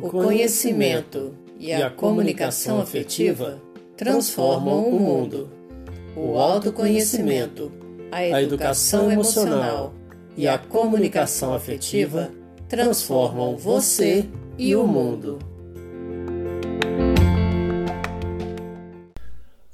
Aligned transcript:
O 0.00 0.10
conhecimento 0.10 1.34
e 1.58 1.72
a 1.72 1.90
comunicação 1.90 2.80
afetiva 2.80 3.60
transformam 3.96 4.88
o 4.88 4.98
mundo. 4.98 5.50
O 6.16 6.38
autoconhecimento, 6.38 7.72
a 8.12 8.40
educação 8.40 9.10
emocional 9.10 9.92
e 10.36 10.46
a 10.46 10.56
comunicação 10.56 11.52
afetiva 11.52 12.30
transformam 12.68 13.56
você 13.56 14.28
e 14.56 14.76
o 14.76 14.86
mundo. 14.86 15.40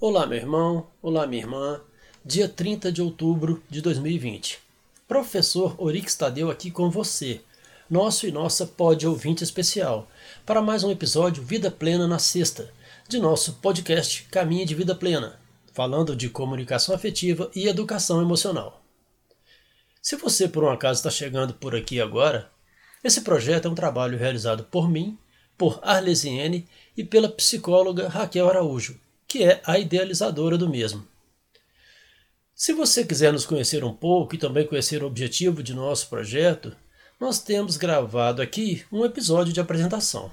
Olá, 0.00 0.26
meu 0.26 0.38
irmão, 0.38 0.86
olá, 1.02 1.26
minha 1.26 1.42
irmã. 1.42 1.82
Dia 2.24 2.48
30 2.48 2.90
de 2.90 3.02
outubro 3.02 3.62
de 3.68 3.82
2020. 3.82 4.58
Professor 5.06 5.74
Orix 5.76 6.14
Tadeu 6.14 6.50
aqui 6.50 6.70
com 6.70 6.88
você 6.88 7.42
nosso 7.88 8.26
e 8.26 8.32
nossa 8.32 8.66
pod 8.66 9.06
ouvinte 9.06 9.44
especial, 9.44 10.08
para 10.46 10.62
mais 10.62 10.82
um 10.82 10.90
episódio 10.90 11.42
Vida 11.42 11.70
Plena 11.70 12.08
na 12.08 12.18
Sexta, 12.18 12.72
de 13.06 13.18
nosso 13.18 13.54
podcast 13.54 14.22
Caminho 14.24 14.64
de 14.64 14.74
Vida 14.74 14.94
Plena, 14.94 15.38
falando 15.72 16.16
de 16.16 16.30
comunicação 16.30 16.94
afetiva 16.94 17.50
e 17.54 17.68
educação 17.68 18.22
emocional. 18.22 18.82
Se 20.00 20.16
você 20.16 20.48
por 20.48 20.64
um 20.64 20.70
acaso 20.70 21.00
está 21.00 21.10
chegando 21.10 21.52
por 21.52 21.76
aqui 21.76 22.00
agora, 22.00 22.50
esse 23.02 23.20
projeto 23.20 23.68
é 23.68 23.70
um 23.70 23.74
trabalho 23.74 24.16
realizado 24.16 24.64
por 24.64 24.88
mim, 24.88 25.18
por 25.58 25.78
Arlesiene 25.82 26.66
e 26.96 27.04
pela 27.04 27.28
psicóloga 27.28 28.08
Raquel 28.08 28.48
Araújo, 28.48 28.98
que 29.28 29.44
é 29.44 29.60
a 29.62 29.78
idealizadora 29.78 30.56
do 30.56 30.70
mesmo. 30.70 31.06
Se 32.54 32.72
você 32.72 33.04
quiser 33.04 33.32
nos 33.32 33.44
conhecer 33.44 33.84
um 33.84 33.92
pouco 33.92 34.34
e 34.34 34.38
também 34.38 34.66
conhecer 34.66 35.02
o 35.02 35.06
objetivo 35.06 35.62
de 35.62 35.74
nosso 35.74 36.08
projeto, 36.08 36.74
nós 37.20 37.38
temos 37.38 37.76
gravado 37.76 38.42
aqui 38.42 38.84
um 38.90 39.04
episódio 39.04 39.52
de 39.52 39.60
apresentação. 39.60 40.32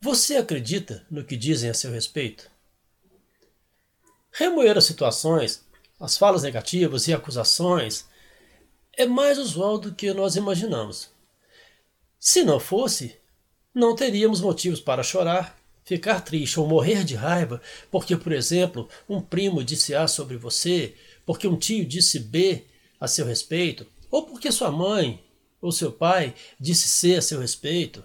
Você 0.00 0.36
acredita 0.36 1.04
no 1.10 1.24
que 1.24 1.36
dizem 1.36 1.70
a 1.70 1.74
seu 1.74 1.90
respeito? 1.90 2.50
Remoer 4.30 4.76
as 4.76 4.84
situações, 4.84 5.64
as 5.98 6.18
falas 6.18 6.42
negativas 6.42 7.08
e 7.08 7.14
acusações 7.14 8.04
é 8.96 9.06
mais 9.06 9.38
usual 9.38 9.78
do 9.78 9.94
que 9.94 10.12
nós 10.12 10.36
imaginamos. 10.36 11.10
Se 12.20 12.42
não 12.42 12.60
fosse, 12.60 13.16
não 13.74 13.96
teríamos 13.96 14.40
motivos 14.40 14.80
para 14.80 15.02
chorar, 15.02 15.58
ficar 15.84 16.20
triste 16.20 16.60
ou 16.60 16.66
morrer 16.66 17.04
de 17.04 17.14
raiva 17.14 17.60
porque, 17.90 18.16
por 18.16 18.32
exemplo, 18.32 18.88
um 19.08 19.20
primo 19.20 19.64
disse 19.64 19.94
A 19.94 20.06
sobre 20.06 20.36
você, 20.36 20.94
porque 21.24 21.48
um 21.48 21.56
tio 21.56 21.86
disse 21.86 22.18
B 22.18 22.64
a 23.00 23.08
seu 23.08 23.24
respeito, 23.24 23.86
ou 24.10 24.24
porque 24.24 24.52
sua 24.52 24.70
mãe 24.70 25.24
ou 25.60 25.72
seu 25.72 25.92
pai 25.92 26.34
disse 26.58 26.88
ser 26.88 27.18
a 27.18 27.22
seu 27.22 27.40
respeito, 27.40 28.04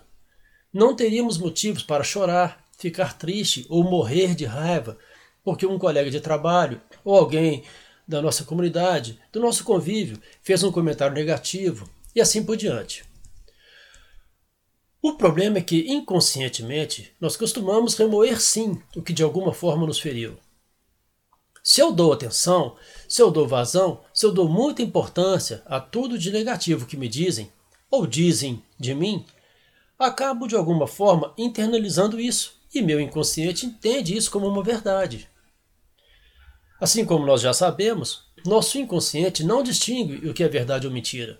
não 0.73 0.95
teríamos 0.95 1.37
motivos 1.37 1.83
para 1.83 2.03
chorar, 2.03 2.65
ficar 2.77 3.17
triste 3.17 3.65
ou 3.69 3.83
morrer 3.83 4.35
de 4.35 4.45
raiva 4.45 4.97
porque 5.43 5.65
um 5.65 5.79
colega 5.79 6.09
de 6.09 6.19
trabalho 6.19 6.81
ou 7.03 7.17
alguém 7.17 7.63
da 8.07 8.21
nossa 8.21 8.43
comunidade, 8.43 9.19
do 9.31 9.39
nosso 9.39 9.63
convívio, 9.63 10.19
fez 10.41 10.63
um 10.63 10.71
comentário 10.71 11.15
negativo 11.15 11.89
e 12.15 12.21
assim 12.21 12.43
por 12.43 12.57
diante. 12.57 13.05
O 15.01 15.13
problema 15.13 15.57
é 15.57 15.61
que, 15.61 15.91
inconscientemente, 15.91 17.11
nós 17.19 17.35
costumamos 17.35 17.95
remoer 17.95 18.39
sim 18.39 18.79
o 18.95 19.01
que 19.01 19.13
de 19.13 19.23
alguma 19.23 19.51
forma 19.51 19.87
nos 19.87 19.99
feriu. 19.99 20.37
Se 21.63 21.79
eu 21.79 21.91
dou 21.91 22.11
atenção, 22.11 22.75
se 23.07 23.21
eu 23.21 23.29
dou 23.29 23.47
vazão, 23.47 24.01
se 24.13 24.25
eu 24.25 24.31
dou 24.31 24.49
muita 24.49 24.81
importância 24.81 25.61
a 25.65 25.79
tudo 25.79 26.17
de 26.17 26.31
negativo 26.31 26.87
que 26.87 26.97
me 26.97 27.07
dizem, 27.07 27.51
ou 27.89 28.07
dizem 28.07 28.63
de 28.79 28.95
mim, 28.95 29.25
acabo 29.97 30.47
de 30.47 30.55
alguma 30.55 30.87
forma 30.87 31.33
internalizando 31.37 32.19
isso 32.19 32.59
e 32.73 32.81
meu 32.81 32.99
inconsciente 32.99 33.65
entende 33.65 34.17
isso 34.17 34.31
como 34.31 34.47
uma 34.47 34.63
verdade. 34.63 35.29
Assim 36.79 37.05
como 37.05 37.27
nós 37.27 37.41
já 37.41 37.53
sabemos, 37.53 38.25
nosso 38.43 38.79
inconsciente 38.79 39.43
não 39.43 39.61
distingue 39.61 40.27
o 40.27 40.33
que 40.33 40.43
é 40.43 40.49
verdade 40.49 40.87
ou 40.87 40.93
mentira. 40.93 41.39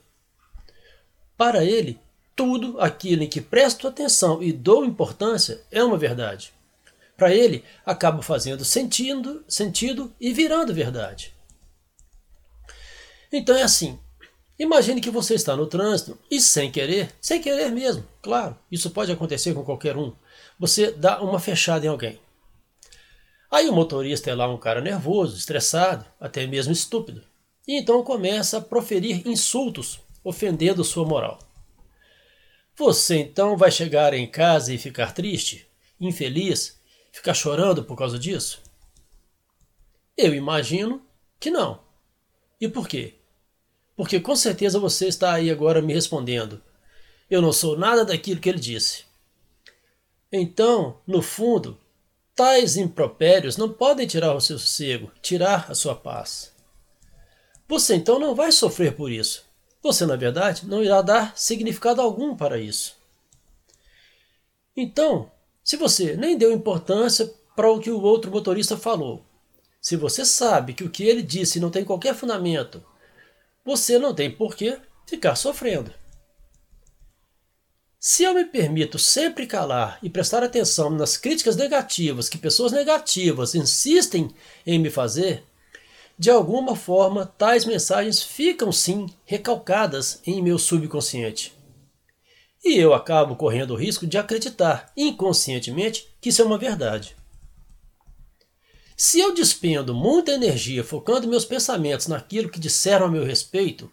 Para 1.36 1.66
ele, 1.66 2.00
tudo 2.36 2.80
aquilo 2.80 3.24
em 3.24 3.28
que 3.28 3.42
presto 3.42 3.88
atenção 3.88 4.44
e 4.44 4.54
dou 4.54 4.86
importância 4.86 5.64
é 5.72 5.84
uma 5.84 5.98
verdade 5.98 6.54
para 7.22 7.32
ele, 7.32 7.64
acaba 7.86 8.24
fazendo 8.24 8.66
sentido, 8.66 9.46
sentido 9.48 10.12
e 10.20 10.34
virando 10.34 10.74
verdade. 10.74 11.32
Então 13.32 13.56
é 13.56 13.62
assim. 13.62 14.00
Imagine 14.58 15.00
que 15.00 15.12
você 15.12 15.36
está 15.36 15.56
no 15.56 15.68
trânsito 15.68 16.18
e 16.32 16.42
sem 16.42 16.72
querer, 16.72 17.14
sem 17.22 17.40
querer 17.40 17.70
mesmo, 17.70 18.04
claro, 18.24 18.58
isso 18.72 18.90
pode 18.90 19.12
acontecer 19.12 19.54
com 19.54 19.64
qualquer 19.64 19.96
um, 19.96 20.16
você 20.58 20.92
dá 20.92 21.22
uma 21.22 21.40
fechada 21.40 21.86
em 21.86 21.90
alguém. 21.90 22.20
Aí 23.52 23.70
o 23.70 23.74
motorista 23.74 24.32
é 24.32 24.34
lá 24.34 24.52
um 24.52 24.58
cara 24.58 24.82
nervoso, 24.82 25.38
estressado, 25.38 26.04
até 26.20 26.48
mesmo 26.48 26.74
estúpido, 26.74 27.24
e 27.68 27.78
então 27.78 28.04
começa 28.04 28.58
a 28.58 28.62
proferir 28.62 29.28
insultos, 29.28 30.00
ofendendo 30.24 30.84
sua 30.84 31.06
moral. 31.06 31.38
Você 32.76 33.18
então 33.18 33.56
vai 33.56 33.70
chegar 33.70 34.12
em 34.16 34.26
casa 34.26 34.74
e 34.74 34.80
ficar 34.80 35.14
triste, 35.14 35.68
infeliz, 36.00 36.81
ficar 37.12 37.34
chorando 37.34 37.84
por 37.84 37.98
causa 37.98 38.18
disso? 38.18 38.62
Eu 40.18 40.34
imagino 40.34 41.02
que 41.40 41.50
não. 41.50 41.82
E 42.60 42.68
por 42.68 42.88
quê? 42.88 43.16
Porque 43.96 44.20
com 44.20 44.36
certeza 44.36 44.80
você 44.80 45.08
está 45.08 45.34
aí 45.34 45.50
agora 45.50 45.82
me 45.82 45.94
respondendo. 45.94 46.62
Eu 47.30 47.42
não 47.42 47.52
sou 47.52 47.78
nada 47.78 48.06
daquilo 48.06 48.40
que 48.40 48.50
ele 48.50 48.60
disse. 48.60 49.06
Então, 50.32 51.02
no 51.06 51.22
fundo, 51.22 51.78
tais 52.36 52.78
impropérios 52.78 53.58
não 53.58 53.72
podem 53.72 54.08
tirar 54.08 54.34
o 54.34 54.42
seu 54.42 54.58
sossego, 54.58 55.12
tirar 55.22 55.70
a 55.70 55.76
sua 55.76 55.96
paz. 55.96 56.54
Você 57.68 57.96
então 57.96 58.20
não 58.20 58.36
vai 58.36 58.52
sofrer 58.52 58.96
por 58.96 59.12
isso. 59.12 59.46
Você, 59.82 60.06
na 60.06 60.16
verdade, 60.16 60.66
não 60.68 60.84
irá 60.84 61.02
dar 61.02 61.38
significado 61.38 62.02
algum 62.02 62.36
para 62.36 62.60
isso. 62.60 62.96
Então, 64.76 65.32
se 65.64 65.78
você 65.78 66.16
nem 66.16 66.38
deu 66.38 66.52
importância 66.52 67.32
para 67.56 67.72
o 67.72 67.80
que 67.80 67.92
o 67.92 68.02
outro 68.02 68.32
motorista 68.32 68.76
falou, 68.76 69.26
se 69.80 69.96
você 69.96 70.26
sabe 70.26 70.74
que 70.74 70.84
o 70.84 70.90
que 70.90 71.04
ele 71.04 71.22
disse 71.22 71.60
não 71.60 71.72
tem 71.72 71.84
qualquer 71.84 72.16
fundamento, 72.16 72.84
você 73.66 73.98
não 73.98 74.14
tem 74.14 74.30
por 74.30 74.56
que 74.56 74.78
ficar 75.08 75.36
sofrendo. 75.36 75.94
Se 78.00 78.24
eu 78.24 78.34
me 78.34 78.46
permito 78.46 78.98
sempre 78.98 79.46
calar 79.46 80.00
e 80.02 80.10
prestar 80.10 80.44
atenção 80.44 80.90
nas 80.90 81.18
críticas 81.18 81.56
negativas 81.56 82.28
que 82.28 82.38
pessoas 82.38 82.72
negativas 82.72 83.54
insistem 83.54 84.34
em 84.66 84.80
me 84.80 84.90
fazer, 84.90 85.44
de 86.18 86.32
alguma 86.32 86.76
forma 86.76 87.26
tais 87.26 87.66
mensagens 87.66 88.22
ficam 88.22 88.72
sim 88.72 89.08
recalcadas 89.24 90.20
em 90.26 90.42
meu 90.42 90.58
subconsciente. 90.58 91.54
E 92.64 92.78
eu 92.78 92.94
acabo 92.94 93.36
correndo 93.36 93.72
o 93.72 93.78
risco 93.78 94.06
de 94.06 94.18
acreditar 94.18 94.92
inconscientemente 94.96 96.08
que 96.22 96.30
isso 96.30 96.42
é 96.42 96.46
uma 96.46 96.58
verdade. 96.58 97.16
Se 98.96 99.20
eu 99.20 99.34
despendo 99.34 99.96
muita 99.96 100.32
energia 100.32 100.84
focando 100.84 101.28
meus 101.28 101.44
pensamentos 101.44 102.06
naquilo 102.06 102.50
que 102.50 102.60
disseram 102.60 103.08
a 103.08 103.10
meu 103.10 103.24
respeito 103.24 103.92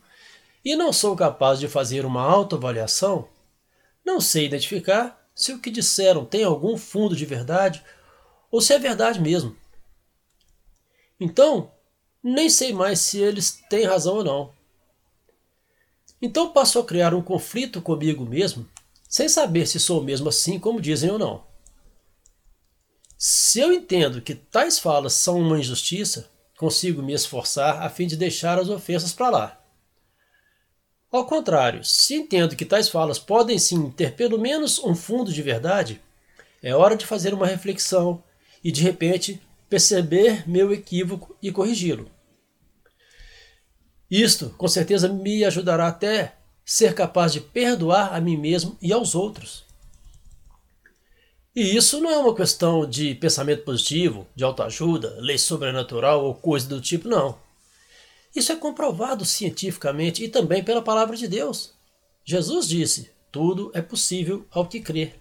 e 0.62 0.77
não 0.77 0.93
sou 0.93 1.17
capaz 1.17 1.59
de 1.59 1.67
fazer 1.67 2.05
uma 2.05 2.23
autoavaliação, 2.23 3.27
não 4.05 4.21
sei 4.21 4.45
identificar 4.45 5.27
se 5.35 5.53
o 5.53 5.61
que 5.61 5.71
disseram 5.71 6.27
tem 6.27 6.45
algum 6.45 6.77
fundo 6.77 7.17
de 7.17 7.25
verdade 7.25 7.83
ou 8.50 8.61
se 8.61 8.75
é 8.75 8.79
verdade 8.79 9.19
mesmo. 9.19 9.56
Então, 11.19 11.73
nem 12.23 12.50
sei 12.50 12.73
mais 12.73 13.00
se 13.00 13.19
eles 13.19 13.62
têm 13.71 13.87
razão 13.87 14.17
ou 14.17 14.25
não. 14.25 14.58
Então 16.20 16.53
passo 16.53 16.79
a 16.79 16.85
criar 16.85 17.15
um 17.15 17.23
conflito 17.23 17.81
comigo 17.81 18.25
mesmo, 18.25 18.69
sem 19.09 19.29
saber 19.29 19.67
se 19.67 19.79
sou 19.79 20.03
mesmo 20.03 20.29
assim 20.29 20.59
como 20.59 20.81
dizem 20.81 21.11
ou 21.11 21.19
não. 21.19 21.47
Se 23.17 23.61
eu 23.61 23.73
entendo 23.73 24.23
que 24.23 24.35
tais 24.35 24.79
falas 24.79 25.12
são 25.12 25.41
uma 25.41 25.59
injustiça, 25.59 26.31
consigo 26.56 27.03
me 27.03 27.12
esforçar 27.12 27.82
a 27.82 27.88
fim 27.88 28.06
de 28.06 28.17
deixar 28.17 28.59
as 28.59 28.69
ofensas 28.69 29.12
para 29.12 29.31
lá. 29.31 29.61
Ao 31.11 31.25
contrário, 31.25 31.82
se 31.85 32.15
entendo 32.15 32.55
que 32.55 32.67
tais 32.67 32.88
falas 32.88 33.19
podem 33.19 33.59
sim 33.59 33.91
ter 33.91 34.15
pelo 34.15 34.38
menos 34.38 34.79
um 34.79 34.94
fundo 34.94 35.32
de 35.32 35.43
verdade, 35.43 36.03
é 36.62 36.75
hora 36.75 36.97
de 36.97 37.06
fazer 37.06 37.32
uma 37.32 37.47
reflexão 37.47 38.23
e 38.62 38.70
de 38.70 38.82
repente 38.82 39.41
perceber 39.69 40.49
meu 40.49 40.73
equívoco 40.73 41.37
e 41.43 41.50
corrigi-lo. 41.50 42.11
Isto, 44.10 44.50
com 44.56 44.66
certeza, 44.66 45.08
me 45.08 45.44
ajudará 45.44 45.88
até 45.88 46.37
ser 46.64 46.94
capaz 46.94 47.32
de 47.32 47.40
perdoar 47.40 48.14
a 48.14 48.20
mim 48.20 48.37
mesmo 48.37 48.76
e 48.81 48.93
aos 48.93 49.14
outros. 49.14 49.64
E 51.55 51.76
isso 51.76 52.00
não 52.00 52.10
é 52.10 52.19
uma 52.19 52.34
questão 52.34 52.88
de 52.88 53.14
pensamento 53.14 53.64
positivo, 53.64 54.26
de 54.37 54.44
autoajuda, 54.44 55.16
lei 55.19 55.37
sobrenatural 55.37 56.25
ou 56.25 56.34
coisa 56.34 56.69
do 56.69 56.81
tipo, 56.81 57.08
não. 57.08 57.38
Isso 58.34 58.52
é 58.52 58.56
comprovado 58.56 59.25
cientificamente 59.25 60.22
e 60.22 60.28
também 60.28 60.62
pela 60.62 60.82
palavra 60.82 61.16
de 61.16 61.26
Deus. 61.26 61.72
Jesus 62.25 62.69
disse: 62.69 63.10
Tudo 63.32 63.70
é 63.75 63.82
possível 63.82 64.46
ao 64.50 64.66
que 64.66 64.81
crê. 64.81 65.14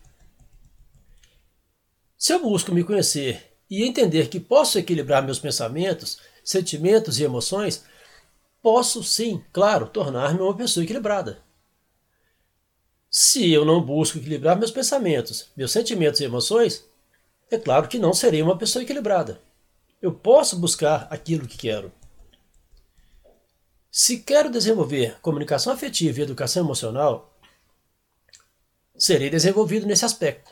Se 2.18 2.34
eu 2.34 2.42
busco 2.42 2.72
me 2.72 2.84
conhecer 2.84 3.54
e 3.70 3.84
entender 3.84 4.28
que 4.28 4.40
posso 4.40 4.78
equilibrar 4.78 5.24
meus 5.24 5.40
pensamentos, 5.40 6.20
sentimentos 6.44 7.20
e 7.20 7.24
emoções, 7.24 7.84
posso 8.62 9.04
sim, 9.04 9.44
claro, 9.52 9.88
tornar-me 9.88 10.42
uma 10.42 10.56
pessoa 10.56 10.84
equilibrada. 10.84 11.42
Se 13.10 13.52
eu 13.52 13.64
não 13.64 13.82
busco 13.82 14.18
equilibrar 14.18 14.58
meus 14.58 14.72
pensamentos, 14.72 15.50
meus 15.56 15.72
sentimentos 15.72 16.20
e 16.20 16.26
emoções, 16.26 16.86
é 17.50 17.58
claro 17.58 17.88
que 17.88 17.98
não 17.98 18.14
serei 18.14 18.42
uma 18.42 18.58
pessoa 18.58 18.84
equilibrada. 18.84 19.42
Eu 20.02 20.14
posso 20.14 20.60
buscar 20.60 21.08
aquilo 21.10 21.48
que 21.48 21.58
quero. 21.58 21.92
Se 23.90 24.20
quero 24.20 24.52
desenvolver 24.52 25.20
comunicação 25.22 25.74
afetiva 25.74 26.20
e 26.20 26.24
educação 26.24 26.64
emocional, 26.64 27.34
serei 28.96 29.30
desenvolvido 29.30 29.88
nesse 29.88 30.06
aspecto. 30.06 30.52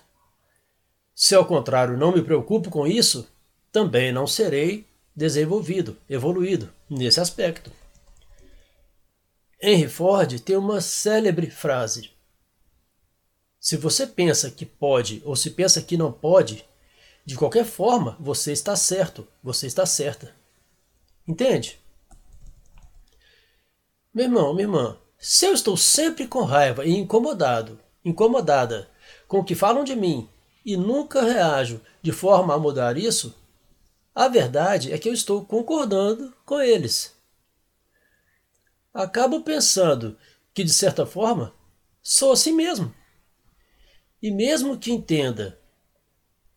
Se 1.14 1.36
ao 1.36 1.46
contrário 1.46 1.98
não 1.98 2.12
me 2.12 2.22
preocupo 2.22 2.70
com 2.70 2.88
isso, 2.88 3.28
também 3.72 4.12
não 4.12 4.26
serei 4.26 4.88
desenvolvido, 5.16 5.98
evoluído 6.10 6.74
nesse 6.90 7.20
aspecto. 7.20 7.72
Henry 9.68 9.90
Ford 9.90 10.40
tem 10.42 10.56
uma 10.56 10.80
célebre 10.80 11.50
frase: 11.50 12.12
Se 13.60 13.76
você 13.76 14.06
pensa 14.06 14.52
que 14.52 14.64
pode 14.64 15.24
ou 15.26 15.36
se 15.36 15.50
pensa 15.50 15.82
que 15.82 15.98
não 15.98 16.12
pode, 16.12 16.64
de 17.26 17.36
qualquer 17.36 17.66
forma, 17.66 18.16
você 18.20 18.52
está 18.52 18.76
certo, 18.76 19.28
você 19.42 19.66
está 19.66 19.84
certa. 19.84 20.36
Entende? 21.28 21.80
Meu 24.14 24.26
irmão, 24.26 24.54
minha 24.54 24.68
irmã, 24.68 24.98
se 25.18 25.48
eu 25.48 25.54
estou 25.54 25.76
sempre 25.76 26.28
com 26.28 26.44
raiva 26.44 26.86
e 26.86 26.96
incomodado, 26.96 27.80
incomodada 28.06 28.88
com 29.28 29.40
o 29.40 29.44
que 29.44 29.56
falam 29.56 29.84
de 29.84 29.96
mim 29.96 30.30
e 30.64 30.78
nunca 30.78 31.24
reajo 31.24 31.82
de 32.04 32.12
forma 32.12 32.54
a 32.54 32.60
mudar 32.60 32.98
isso, 32.98 33.34
a 34.14 34.28
verdade 34.28 34.94
é 34.94 35.00
que 35.00 35.10
eu 35.10 35.14
estou 35.14 35.44
concordando 35.44 36.32
com 36.46 36.62
eles. 36.62 37.15
Acabo 38.96 39.42
pensando 39.42 40.18
que, 40.54 40.64
de 40.64 40.72
certa 40.72 41.06
forma, 41.06 41.54
sou 42.02 42.32
assim 42.32 42.54
mesmo. 42.54 42.96
E 44.24 44.32
mesmo 44.32 44.78
que 44.78 44.90
entenda 44.90 45.60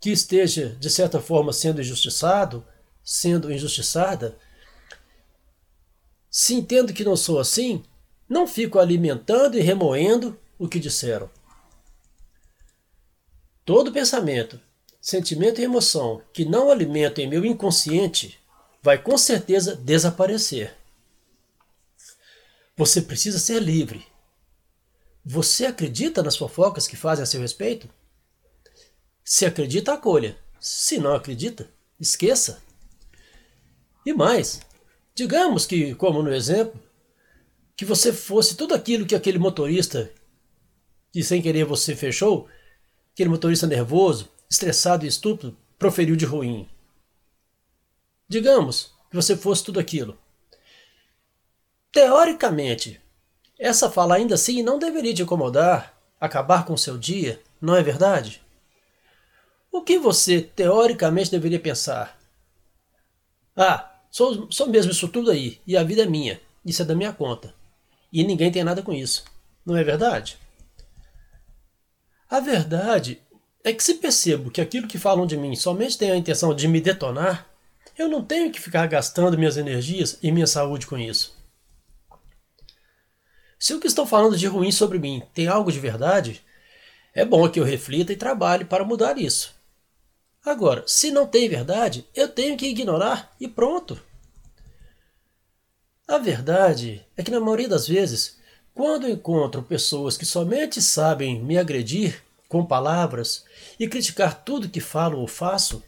que 0.00 0.12
esteja, 0.12 0.76
de 0.79 0.88
certa 0.88 1.20
forma, 1.20 1.52
sendo 1.52 1.81
injustiçado, 1.81 2.64
sendo 3.02 3.52
injustiçada, 3.52 4.38
se 6.31 6.55
entendo 6.55 6.93
que 6.93 7.02
não 7.02 7.17
sou 7.17 7.40
assim, 7.40 7.85
não 8.29 8.46
fico 8.46 8.79
alimentando 8.79 9.58
e 9.58 9.61
remoendo 9.61 10.38
o 10.56 10.69
que 10.69 10.79
disseram. 10.79 11.29
Todo 13.64 13.93
pensamento, 13.93 14.61
sentimento 15.00 15.61
e 15.61 15.64
emoção 15.64 16.23
que 16.32 16.44
não 16.44 16.70
alimentam 16.70 17.25
em 17.25 17.29
meu 17.29 17.44
inconsciente 17.44 18.38
vai 18.81 18.96
com 18.96 19.19
certeza 19.19 19.75
desaparecer. 19.75 20.77
Você 22.78 23.02
precisa 23.02 23.40
ser 23.40 23.60
livre. 23.60 24.06
Você 25.25 25.66
acredita 25.66 26.22
nas 26.22 26.36
fofocas 26.36 26.86
que 26.86 26.94
fazem 26.96 27.25
a 27.25 27.26
seu 27.26 27.40
respeito? 27.40 27.90
Se 29.25 29.44
acredita, 29.44 29.92
acolha. 29.92 30.38
Se 30.60 30.96
não 30.96 31.12
acredita, 31.12 31.69
esqueça. 31.98 32.62
E 34.06 34.12
mais, 34.12 34.60
digamos 35.12 35.66
que, 35.66 35.92
como 35.96 36.22
no 36.22 36.32
exemplo, 36.32 36.80
que 37.76 37.84
você 37.84 38.12
fosse 38.12 38.56
tudo 38.56 38.75
aquilo 38.75 39.06
que 39.06 39.16
aquele 39.16 39.40
motorista 39.40 40.08
que 41.12 41.22
sem 41.25 41.42
querer 41.42 41.64
você 41.64 41.96
fechou, 41.96 42.48
aquele 43.12 43.28
motorista 43.28 43.66
nervoso, 43.66 44.30
estressado 44.48 45.04
e 45.04 45.08
estúpido, 45.08 45.56
proferiu 45.76 46.14
de 46.14 46.25
ruim. 46.25 46.69
Digamos 48.28 48.92
que 49.10 49.16
você 49.16 49.36
fosse 49.36 49.64
tudo 49.64 49.80
aquilo. 49.80 50.16
Teoricamente, 51.99 53.00
essa 53.59 53.91
fala 53.91 54.15
ainda 54.15 54.37
assim 54.37 54.62
não 54.62 54.79
deveria 54.79 55.12
te 55.12 55.23
incomodar, 55.23 56.00
acabar 56.21 56.65
com 56.65 56.77
seu 56.77 56.97
dia, 56.97 57.41
não 57.61 57.75
é 57.75 57.83
verdade? 57.83 58.41
O 59.73 59.83
que 59.83 59.99
você, 59.99 60.41
teoricamente, 60.41 61.29
deveria 61.29 61.59
pensar? 61.59 62.17
Ah, 63.56 64.00
sou, 64.12 64.47
sou 64.49 64.69
mesmo 64.69 64.93
isso 64.93 65.09
tudo 65.09 65.29
aí, 65.29 65.61
e 65.67 65.77
a 65.77 65.83
vida 65.83 66.05
é 66.05 66.06
minha, 66.06 66.41
isso 66.65 66.83
é 66.83 66.85
da 66.85 66.95
minha 66.95 67.12
conta. 67.12 67.53
E 68.12 68.23
ninguém 68.23 68.53
tem 68.53 68.62
nada 68.62 68.81
com 68.81 68.93
isso. 68.93 69.25
Não 69.67 69.77
é 69.77 69.83
verdade? 69.83 70.39
A 72.31 72.39
verdade 72.39 73.21
é 73.65 73.73
que 73.73 73.83
se 73.83 73.95
percebo 73.95 74.53
que 74.53 74.61
aquilo 74.61 74.87
que 74.87 74.99
falam 74.99 75.27
de 75.27 75.37
mim 75.37 75.56
somente 75.56 75.99
tem 75.99 76.12
a 76.12 76.17
intenção 76.17 76.55
de 76.55 76.69
me 76.69 76.81
detonar, 76.81 77.49
eu 77.99 78.06
não 78.06 78.25
tenho 78.25 78.53
que 78.53 78.61
ficar 78.61 78.87
gastando 78.87 79.37
minhas 79.37 79.56
energias 79.56 80.17
e 80.23 80.31
minha 80.31 80.47
saúde 80.47 80.87
com 80.87 80.97
isso. 80.97 81.37
Se 83.58 83.75
o 83.75 83.81
que 83.81 83.87
estão 83.87 84.06
falando 84.06 84.37
de 84.37 84.46
ruim 84.46 84.70
sobre 84.70 84.99
mim 84.99 85.22
tem 85.34 85.49
algo 85.49 85.72
de 85.72 85.81
verdade, 85.81 86.43
é 87.14 87.25
bom 87.25 87.49
que 87.49 87.58
eu 87.58 87.64
reflita 87.64 88.12
e 88.12 88.16
trabalhe 88.16 88.64
para 88.64 88.84
mudar 88.84 89.19
isso. 89.19 89.55
Agora, 90.44 90.84
se 90.87 91.10
não 91.10 91.26
tem 91.26 91.49
verdade, 91.49 92.06
eu 92.14 92.28
tenho 92.28 92.56
que 92.56 92.66
ignorar 92.66 93.34
e 93.40 93.49
pronto. 93.49 94.00
A 96.06 96.16
verdade 96.16 97.05
é 97.16 97.22
que, 97.22 97.31
na 97.31 97.40
maioria 97.40 97.69
das 97.69 97.87
vezes, 97.87 98.38
quando 98.72 99.08
encontro 99.08 99.62
pessoas 99.62 100.16
que 100.16 100.25
somente 100.25 100.81
sabem 100.81 101.43
me 101.43 101.58
agredir 101.58 102.22
com 102.49 102.64
palavras 102.64 103.44
e 103.78 103.88
criticar 103.88 104.44
tudo 104.44 104.70
que 104.70 104.81
falo 104.81 105.19
ou 105.19 105.26
faço, 105.26 105.82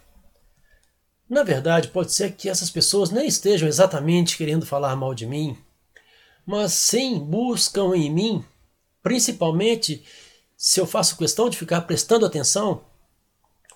na 1.28 1.44
verdade 1.44 1.88
pode 1.88 2.12
ser 2.12 2.32
que 2.32 2.48
essas 2.48 2.68
pessoas 2.68 3.10
nem 3.10 3.26
estejam 3.26 3.68
exatamente 3.68 4.36
querendo 4.36 4.66
falar 4.66 4.94
mal 4.96 5.14
de 5.14 5.24
mim, 5.24 5.56
mas 6.46 6.72
sim 6.72 7.18
buscam 7.18 7.94
em 7.94 8.10
mim, 8.10 8.44
principalmente 9.02 10.04
se 10.56 10.80
eu 10.80 10.86
faço 10.86 11.16
questão 11.16 11.48
de 11.48 11.56
ficar 11.56 11.82
prestando 11.82 12.26
atenção, 12.26 12.84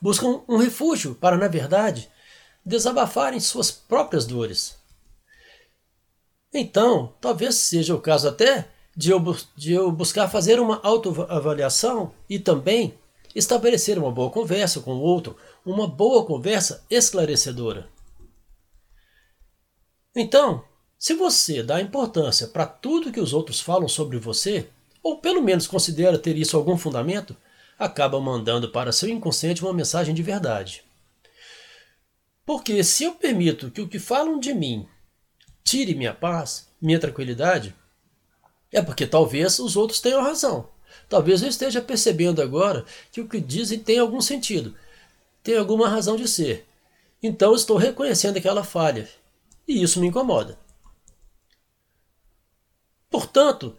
buscam 0.01 0.43
um 0.49 0.57
refúgio 0.57 1.15
para, 1.15 1.37
na 1.37 1.49
verdade, 1.49 2.11
desabafarem 2.65 3.41
suas 3.41 3.71
próprias 3.71 4.27
dores. 4.27 4.77
Então, 6.53 7.15
talvez 7.21 7.55
seja 7.57 7.95
o 7.95 8.01
caso 8.01 8.29
até 8.29 8.69
de 8.97 9.11
eu, 9.11 9.21
de 9.57 9.73
eu 9.73 9.91
buscar 9.91 10.29
fazer 10.29 10.61
uma 10.61 10.81
autoavaliação 10.83 12.13
e 12.29 12.39
também 12.39 12.99
estabelecer 13.35 13.99
uma 13.99 14.13
boa 14.13 14.31
conversa 14.31 14.81
com 14.81 14.95
o 14.95 15.01
outro, 15.01 15.37
uma 15.65 15.89
boa 15.89 16.25
conversa 16.25 16.85
esclarecedora. 16.89 17.89
Então, 20.15 20.65
se 21.05 21.13
você 21.13 21.63
dá 21.63 21.83
importância 21.83 22.49
para 22.49 22.65
tudo 22.65 23.13
que 23.13 23.21
os 23.21 23.35
outros 23.35 23.61
falam 23.61 23.87
sobre 23.87 24.17
você, 24.17 24.71
ou 25.03 25.19
pelo 25.19 25.43
menos 25.43 25.67
considera 25.67 26.19
ter 26.19 26.35
isso 26.35 26.57
algum 26.57 26.79
fundamento, 26.79 27.37
acaba 27.79 28.19
mandando 28.19 28.71
para 28.71 28.91
seu 28.91 29.11
inconsciente 29.11 29.63
uma 29.63 29.75
mensagem 29.75 30.15
de 30.15 30.23
verdade. 30.23 30.83
Porque 32.47 32.83
se 32.83 33.05
eu 33.05 33.13
permito 33.17 33.71
que 33.71 33.83
o 33.83 33.87
que 33.87 33.99
falam 33.99 34.41
de 34.41 34.55
mim 34.55 34.89
tire 35.63 35.95
minha 35.95 36.15
paz, 36.15 36.71
minha 36.81 36.99
tranquilidade, 36.99 37.75
é 38.73 38.81
porque 38.81 39.07
talvez 39.07 39.59
os 39.59 39.77
outros 39.77 40.01
tenham 40.01 40.23
razão. 40.23 40.71
Talvez 41.07 41.43
eu 41.43 41.51
esteja 41.51 41.83
percebendo 41.83 42.41
agora 42.41 42.87
que 43.13 43.21
o 43.21 43.29
que 43.29 43.43
dizem 43.43 43.79
tem 43.79 43.99
algum 43.99 44.23
sentido, 44.23 44.75
tem 45.43 45.59
alguma 45.59 45.87
razão 45.87 46.17
de 46.17 46.27
ser. 46.27 46.67
Então 47.23 47.55
estou 47.55 47.77
reconhecendo 47.77 48.39
aquela 48.39 48.65
falha, 48.65 49.07
e 49.69 49.83
isso 49.83 50.01
me 50.01 50.07
incomoda. 50.07 50.64
Portanto, 53.15 53.77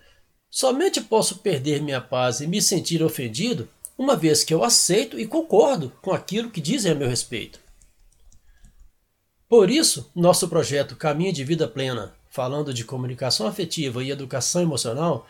somente 0.50 1.01
posso 1.01 1.39
perder 1.39 1.82
minha 1.82 2.00
paz 2.00 2.39
e 2.39 2.48
me 2.48 2.62
sentir 2.62 3.04
ofendido 3.04 3.68
uma 3.98 4.15
vez 4.15 4.46
que 4.46 4.54
eu 4.54 4.63
aceito 4.63 5.20
e 5.20 5.27
concordo 5.27 5.92
com 6.01 6.13
aquilo 6.13 6.50
que 6.50 6.62
dizem 6.62 6.94
a 6.94 6.96
meu 6.96 7.10
respeito. 7.10 7.60
Por 9.50 9.70
isso, 9.70 10.10
nosso 10.15 10.48
projeto 10.48 10.96
Caminho 10.96 11.34
de 11.34 11.44
Vida 11.44 11.68
Plena, 11.68 12.15
falando 12.30 12.74
de 12.74 12.86
comunicação 12.86 13.46
afetiva 13.46 14.01
e 14.01 14.10
educação 14.10 14.62
emocional, 14.62 15.27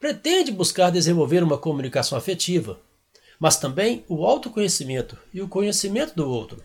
pretende 0.00 0.50
buscar 0.50 0.90
desenvolver 0.90 1.44
uma 1.44 1.56
comunicação 1.56 2.18
afetiva, 2.18 2.80
mas 3.38 3.56
também 3.56 4.04
o 4.08 4.26
autoconhecimento 4.26 5.16
e 5.32 5.40
o 5.40 5.46
conhecimento 5.46 6.16
do 6.16 6.28
outro. 6.28 6.60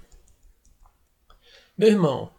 Meu 1.78 1.90
irmão, 1.90 2.32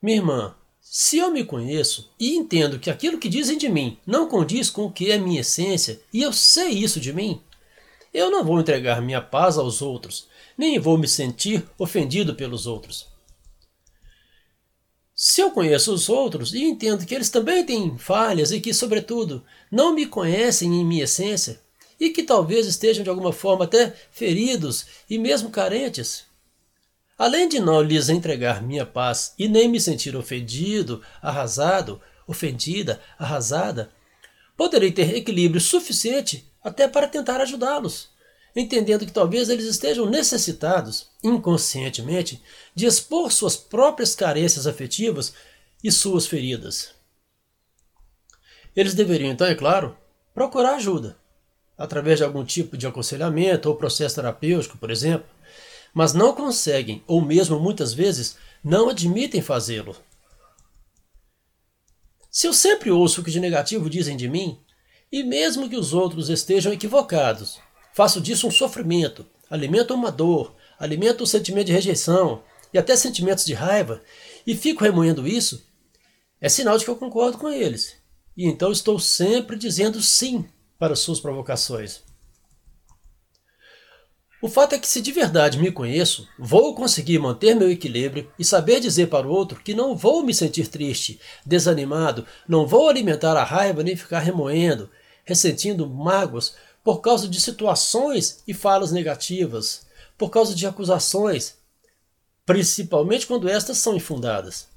minha 0.00 0.16
irmã, 0.16 0.54
se 0.86 1.16
eu 1.16 1.30
me 1.30 1.42
conheço 1.42 2.12
e 2.20 2.36
entendo 2.36 2.78
que 2.78 2.90
aquilo 2.90 3.18
que 3.18 3.28
dizem 3.28 3.56
de 3.56 3.70
mim 3.70 3.98
não 4.06 4.28
condiz 4.28 4.68
com 4.68 4.84
o 4.84 4.92
que 4.92 5.10
é 5.10 5.16
minha 5.16 5.40
essência, 5.40 5.98
e 6.12 6.20
eu 6.22 6.30
sei 6.30 6.68
isso 6.68 7.00
de 7.00 7.10
mim, 7.10 7.40
eu 8.12 8.30
não 8.30 8.44
vou 8.44 8.60
entregar 8.60 9.00
minha 9.00 9.20
paz 9.20 9.56
aos 9.56 9.80
outros, 9.80 10.28
nem 10.58 10.78
vou 10.78 10.98
me 10.98 11.08
sentir 11.08 11.66
ofendido 11.78 12.34
pelos 12.34 12.66
outros. 12.66 13.06
Se 15.16 15.40
eu 15.40 15.50
conheço 15.50 15.92
os 15.92 16.10
outros 16.10 16.52
e 16.52 16.62
entendo 16.62 17.06
que 17.06 17.14
eles 17.14 17.30
também 17.30 17.64
têm 17.64 17.96
falhas 17.96 18.52
e 18.52 18.60
que, 18.60 18.74
sobretudo, 18.74 19.42
não 19.70 19.94
me 19.94 20.04
conhecem 20.04 20.72
em 20.74 20.84
minha 20.84 21.04
essência, 21.04 21.60
e 21.98 22.10
que 22.10 22.22
talvez 22.22 22.66
estejam 22.66 23.02
de 23.02 23.08
alguma 23.08 23.32
forma 23.32 23.64
até 23.64 23.94
feridos 24.10 24.84
e 25.08 25.18
mesmo 25.18 25.50
carentes. 25.50 26.26
Além 27.16 27.48
de 27.48 27.60
não 27.60 27.80
lhes 27.80 28.08
entregar 28.08 28.62
minha 28.62 28.84
paz 28.84 29.34
e 29.38 29.48
nem 29.48 29.68
me 29.68 29.80
sentir 29.80 30.16
ofendido, 30.16 31.00
arrasado, 31.22 32.00
ofendida, 32.26 33.00
arrasada, 33.18 33.90
poderei 34.56 34.90
ter 34.90 35.14
equilíbrio 35.14 35.60
suficiente 35.60 36.50
até 36.62 36.88
para 36.88 37.06
tentar 37.06 37.40
ajudá-los, 37.40 38.08
entendendo 38.56 39.06
que 39.06 39.12
talvez 39.12 39.48
eles 39.48 39.66
estejam 39.66 40.06
necessitados, 40.06 41.08
inconscientemente, 41.22 42.42
de 42.74 42.86
expor 42.86 43.30
suas 43.30 43.56
próprias 43.56 44.14
carências 44.14 44.66
afetivas 44.66 45.34
e 45.82 45.92
suas 45.92 46.26
feridas. 46.26 46.94
Eles 48.74 48.94
deveriam, 48.94 49.30
então, 49.30 49.46
é 49.46 49.54
claro, 49.54 49.96
procurar 50.32 50.74
ajuda, 50.74 51.16
através 51.78 52.18
de 52.18 52.24
algum 52.24 52.44
tipo 52.44 52.76
de 52.76 52.86
aconselhamento 52.86 53.68
ou 53.68 53.76
processo 53.76 54.16
terapêutico, 54.16 54.78
por 54.78 54.90
exemplo, 54.90 55.26
mas 55.94 56.12
não 56.12 56.34
conseguem, 56.34 57.02
ou 57.06 57.22
mesmo 57.22 57.60
muitas 57.60 57.94
vezes 57.94 58.36
não 58.62 58.88
admitem 58.88 59.40
fazê-lo. 59.40 59.96
Se 62.30 62.48
eu 62.48 62.52
sempre 62.52 62.90
ouço 62.90 63.20
o 63.20 63.24
que 63.24 63.30
de 63.30 63.38
negativo 63.38 63.88
dizem 63.88 64.16
de 64.16 64.28
mim, 64.28 64.58
e 65.12 65.22
mesmo 65.22 65.68
que 65.68 65.76
os 65.76 65.94
outros 65.94 66.28
estejam 66.28 66.72
equivocados, 66.72 67.60
faço 67.92 68.20
disso 68.20 68.48
um 68.48 68.50
sofrimento, 68.50 69.24
alimento 69.48 69.94
uma 69.94 70.10
dor, 70.10 70.56
alimento 70.76 71.22
um 71.22 71.26
sentimento 71.26 71.66
de 71.66 71.72
rejeição 71.72 72.42
e 72.72 72.78
até 72.78 72.96
sentimentos 72.96 73.44
de 73.44 73.54
raiva, 73.54 74.02
e 74.44 74.56
fico 74.56 74.82
remoendo 74.82 75.28
isso, 75.28 75.64
é 76.40 76.48
sinal 76.48 76.76
de 76.76 76.84
que 76.84 76.90
eu 76.90 76.96
concordo 76.96 77.38
com 77.38 77.48
eles. 77.48 77.96
E 78.36 78.46
então 78.46 78.72
estou 78.72 78.98
sempre 78.98 79.56
dizendo 79.56 80.02
sim 80.02 80.44
para 80.76 80.96
suas 80.96 81.20
provocações. 81.20 82.02
O 84.44 84.48
fato 84.50 84.74
é 84.74 84.78
que, 84.78 84.86
se 84.86 85.00
de 85.00 85.10
verdade 85.10 85.58
me 85.58 85.72
conheço, 85.72 86.28
vou 86.38 86.74
conseguir 86.74 87.18
manter 87.18 87.56
meu 87.56 87.70
equilíbrio 87.70 88.30
e 88.38 88.44
saber 88.44 88.78
dizer 88.78 89.06
para 89.06 89.26
o 89.26 89.30
outro 89.30 89.58
que 89.58 89.72
não 89.72 89.96
vou 89.96 90.22
me 90.22 90.34
sentir 90.34 90.68
triste, 90.68 91.18
desanimado, 91.46 92.26
não 92.46 92.66
vou 92.66 92.90
alimentar 92.90 93.38
a 93.38 93.42
raiva 93.42 93.82
nem 93.82 93.96
ficar 93.96 94.18
remoendo, 94.18 94.90
ressentindo 95.24 95.88
mágoas 95.88 96.56
por 96.84 97.00
causa 97.00 97.26
de 97.26 97.40
situações 97.40 98.42
e 98.46 98.52
falas 98.52 98.92
negativas, 98.92 99.86
por 100.18 100.28
causa 100.28 100.54
de 100.54 100.66
acusações, 100.66 101.54
principalmente 102.44 103.26
quando 103.26 103.48
estas 103.48 103.78
são 103.78 103.96
infundadas. 103.96 104.68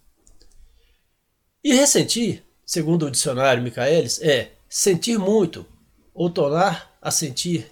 E 1.61 1.73
ressentir, 1.73 2.41
segundo 2.65 3.05
o 3.05 3.11
dicionário 3.11 3.61
Michaelis, 3.61 4.21
é 4.21 4.53
sentir 4.69 5.19
muito 5.19 5.65
ou 6.13 6.29
tornar 6.29 6.97
a 7.01 7.11
sentir 7.11 7.69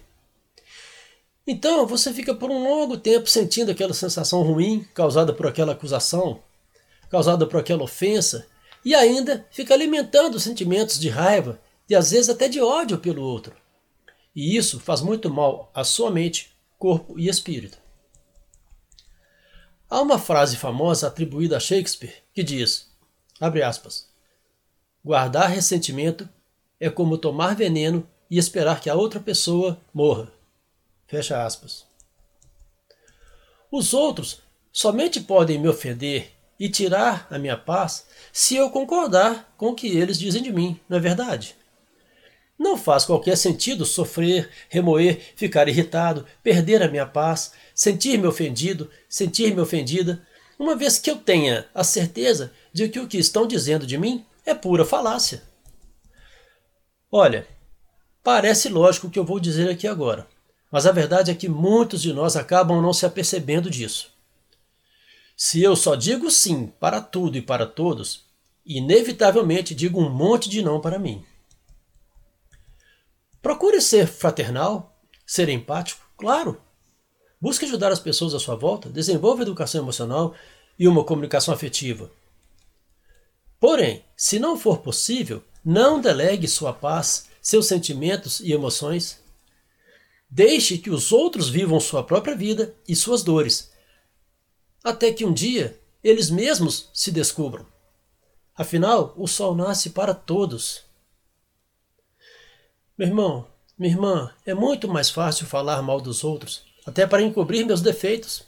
então 1.46 1.86
você 1.86 2.12
fica 2.12 2.34
por 2.34 2.50
um 2.50 2.62
longo 2.62 2.96
tempo 2.96 3.28
sentindo 3.28 3.70
aquela 3.70 3.94
sensação 3.94 4.42
ruim 4.42 4.84
causada 4.92 5.32
por 5.32 5.46
aquela 5.46 5.72
acusação, 5.72 6.42
causada 7.08 7.46
por 7.46 7.60
aquela 7.60 7.84
ofensa, 7.84 8.46
e 8.84 8.94
ainda 8.94 9.46
fica 9.50 9.74
alimentando 9.74 10.40
sentimentos 10.40 10.98
de 10.98 11.08
raiva 11.08 11.60
e 11.88 11.94
às 11.94 12.10
vezes 12.10 12.28
até 12.28 12.48
de 12.48 12.60
ódio 12.60 12.98
pelo 12.98 13.22
outro. 13.22 13.54
E 14.34 14.56
isso 14.56 14.78
faz 14.78 15.00
muito 15.00 15.30
mal 15.30 15.70
à 15.74 15.82
sua 15.82 16.10
mente, 16.10 16.56
corpo 16.78 17.18
e 17.18 17.28
espírito. 17.28 17.78
Há 19.88 20.00
uma 20.00 20.18
frase 20.18 20.56
famosa 20.56 21.06
atribuída 21.06 21.56
a 21.56 21.60
Shakespeare 21.60 22.14
que 22.34 22.42
diz, 22.42 22.90
abre 23.40 23.62
aspas, 23.62 24.08
guardar 25.04 25.48
ressentimento 25.48 26.28
é 26.78 26.90
como 26.90 27.16
tomar 27.16 27.54
veneno 27.54 28.06
e 28.30 28.36
esperar 28.36 28.80
que 28.80 28.90
a 28.90 28.94
outra 28.94 29.20
pessoa 29.20 29.80
morra. 29.94 30.35
Fecha 31.06 31.44
aspas. 31.44 31.86
Os 33.70 33.94
outros 33.94 34.40
somente 34.72 35.20
podem 35.20 35.58
me 35.58 35.68
ofender 35.68 36.32
e 36.58 36.68
tirar 36.68 37.26
a 37.30 37.38
minha 37.38 37.56
paz 37.56 38.06
se 38.32 38.56
eu 38.56 38.70
concordar 38.70 39.54
com 39.56 39.68
o 39.68 39.74
que 39.74 39.86
eles 39.86 40.18
dizem 40.18 40.42
de 40.42 40.52
mim, 40.52 40.80
não 40.88 40.96
é 40.96 41.00
verdade? 41.00 41.54
Não 42.58 42.76
faz 42.76 43.04
qualquer 43.04 43.36
sentido 43.36 43.84
sofrer, 43.84 44.50
remoer, 44.68 45.20
ficar 45.36 45.68
irritado, 45.68 46.26
perder 46.42 46.82
a 46.82 46.88
minha 46.88 47.04
paz, 47.04 47.52
sentir-me 47.74 48.26
ofendido, 48.26 48.90
sentir-me 49.08 49.60
ofendida, 49.60 50.26
uma 50.58 50.74
vez 50.74 50.98
que 50.98 51.10
eu 51.10 51.16
tenha 51.16 51.66
a 51.74 51.84
certeza 51.84 52.52
de 52.72 52.88
que 52.88 52.98
o 52.98 53.06
que 53.06 53.18
estão 53.18 53.46
dizendo 53.46 53.86
de 53.86 53.98
mim 53.98 54.24
é 54.44 54.54
pura 54.54 54.86
falácia. 54.86 55.42
Olha, 57.12 57.46
parece 58.22 58.70
lógico 58.70 59.06
o 59.06 59.10
que 59.10 59.18
eu 59.18 59.24
vou 59.24 59.38
dizer 59.38 59.68
aqui 59.68 59.86
agora. 59.86 60.26
Mas 60.70 60.86
a 60.86 60.92
verdade 60.92 61.30
é 61.30 61.34
que 61.34 61.48
muitos 61.48 62.02
de 62.02 62.12
nós 62.12 62.36
acabam 62.36 62.82
não 62.82 62.92
se 62.92 63.06
apercebendo 63.06 63.70
disso. 63.70 64.10
Se 65.36 65.62
eu 65.62 65.76
só 65.76 65.94
digo 65.94 66.30
sim 66.30 66.66
para 66.80 67.00
tudo 67.00 67.36
e 67.36 67.42
para 67.42 67.66
todos, 67.66 68.24
inevitavelmente 68.64 69.74
digo 69.74 70.00
um 70.00 70.08
monte 70.08 70.48
de 70.48 70.62
não 70.62 70.80
para 70.80 70.98
mim. 70.98 71.24
Procure 73.40 73.80
ser 73.80 74.06
fraternal, 74.06 74.98
ser 75.26 75.48
empático, 75.48 76.04
claro. 76.16 76.60
Busque 77.40 77.64
ajudar 77.64 77.92
as 77.92 78.00
pessoas 78.00 78.34
à 78.34 78.40
sua 78.40 78.56
volta, 78.56 78.88
desenvolva 78.88 79.42
educação 79.42 79.82
emocional 79.82 80.34
e 80.78 80.88
uma 80.88 81.04
comunicação 81.04 81.54
afetiva. 81.54 82.10
Porém, 83.60 84.04
se 84.16 84.38
não 84.38 84.58
for 84.58 84.78
possível, 84.78 85.44
não 85.64 86.00
delegue 86.00 86.48
sua 86.48 86.72
paz, 86.72 87.26
seus 87.40 87.66
sentimentos 87.66 88.40
e 88.40 88.52
emoções 88.52 89.20
Deixe 90.28 90.78
que 90.78 90.90
os 90.90 91.12
outros 91.12 91.48
vivam 91.48 91.78
sua 91.80 92.02
própria 92.02 92.34
vida 92.34 92.74
e 92.86 92.96
suas 92.96 93.22
dores, 93.22 93.72
até 94.82 95.12
que 95.12 95.24
um 95.24 95.32
dia 95.32 95.80
eles 96.02 96.30
mesmos 96.30 96.90
se 96.92 97.10
descubram. 97.10 97.66
Afinal, 98.54 99.12
o 99.16 99.26
sol 99.26 99.54
nasce 99.54 99.90
para 99.90 100.14
todos. 100.14 100.82
Meu 102.96 103.08
irmão, 103.08 103.46
minha 103.78 103.92
irmã, 103.92 104.34
é 104.46 104.54
muito 104.54 104.88
mais 104.88 105.10
fácil 105.10 105.46
falar 105.46 105.82
mal 105.82 106.00
dos 106.00 106.24
outros, 106.24 106.64
até 106.86 107.06
para 107.06 107.22
encobrir 107.22 107.66
meus 107.66 107.82
defeitos. 107.82 108.42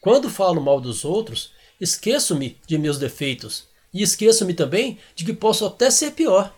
Quando 0.00 0.28
falo 0.28 0.60
mal 0.60 0.80
dos 0.80 1.04
outros, 1.04 1.52
esqueço-me 1.80 2.60
de 2.66 2.76
meus 2.76 2.98
defeitos 2.98 3.66
e 3.92 4.02
esqueço-me 4.02 4.52
também 4.52 4.98
de 5.14 5.24
que 5.24 5.32
posso 5.32 5.64
até 5.64 5.90
ser 5.90 6.10
pior. 6.10 6.54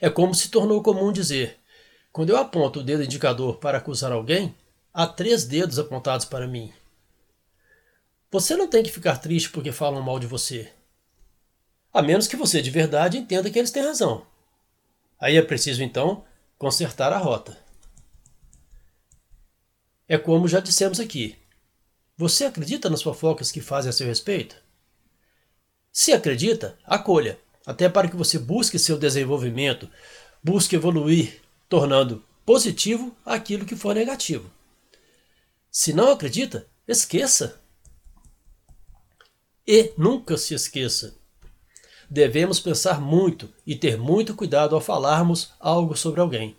É 0.00 0.10
como 0.10 0.34
se 0.34 0.48
tornou 0.48 0.82
comum 0.82 1.12
dizer: 1.12 1.60
quando 2.12 2.30
eu 2.30 2.36
aponto 2.36 2.80
o 2.80 2.82
dedo 2.82 3.02
indicador 3.02 3.56
para 3.56 3.78
acusar 3.78 4.12
alguém, 4.12 4.54
há 4.92 5.06
três 5.06 5.44
dedos 5.44 5.78
apontados 5.78 6.26
para 6.26 6.46
mim. 6.46 6.70
Você 8.30 8.54
não 8.54 8.68
tem 8.68 8.82
que 8.82 8.92
ficar 8.92 9.16
triste 9.16 9.50
porque 9.50 9.72
falam 9.72 10.02
mal 10.02 10.18
de 10.18 10.26
você. 10.26 10.70
A 11.92 12.02
menos 12.02 12.26
que 12.28 12.36
você 12.36 12.60
de 12.60 12.70
verdade 12.70 13.16
entenda 13.16 13.50
que 13.50 13.58
eles 13.58 13.70
têm 13.70 13.82
razão. 13.82 14.26
Aí 15.18 15.36
é 15.36 15.42
preciso 15.42 15.82
então 15.82 16.24
consertar 16.58 17.12
a 17.12 17.18
rota. 17.18 17.56
É 20.06 20.18
como 20.18 20.48
já 20.48 20.60
dissemos 20.60 21.00
aqui. 21.00 21.38
Você 22.16 22.44
acredita 22.44 22.90
nas 22.90 23.02
fofocas 23.02 23.50
que 23.50 23.60
fazem 23.60 23.88
a 23.90 23.92
seu 23.92 24.06
respeito? 24.06 24.56
Se 25.90 26.12
acredita, 26.12 26.78
acolha, 26.84 27.38
até 27.66 27.88
para 27.88 28.08
que 28.08 28.16
você 28.16 28.38
busque 28.38 28.78
seu 28.78 28.98
desenvolvimento, 28.98 29.88
busque 30.42 30.76
evoluir, 30.76 31.41
tornando 31.72 32.22
positivo 32.44 33.16
aquilo 33.24 33.64
que 33.64 33.74
for 33.74 33.94
negativo. 33.94 34.50
Se 35.70 35.94
não 35.94 36.10
acredita, 36.10 36.66
esqueça. 36.86 37.62
E 39.66 39.90
nunca 39.96 40.36
se 40.36 40.52
esqueça. 40.52 41.16
Devemos 42.10 42.60
pensar 42.60 43.00
muito 43.00 43.48
e 43.66 43.74
ter 43.74 43.96
muito 43.96 44.34
cuidado 44.34 44.74
ao 44.74 44.82
falarmos 44.82 45.54
algo 45.58 45.96
sobre 45.96 46.20
alguém. 46.20 46.54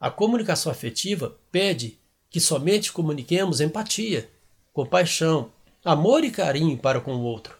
A 0.00 0.10
comunicação 0.10 0.72
afetiva 0.72 1.38
pede 1.52 2.00
que 2.28 2.40
somente 2.40 2.92
comuniquemos 2.92 3.60
empatia, 3.60 4.28
compaixão, 4.72 5.52
amor 5.84 6.24
e 6.24 6.32
carinho 6.32 6.76
para 6.76 7.00
com 7.00 7.14
o 7.14 7.22
outro. 7.22 7.56